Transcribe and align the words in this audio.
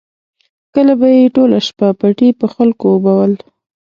کله 0.73 0.93
به 0.99 1.07
یې 1.17 1.33
ټوله 1.35 1.57
شپه 1.67 1.87
پټي 1.99 2.29
په 2.39 2.45
خلکو 2.55 2.85
اوبول. 2.93 3.31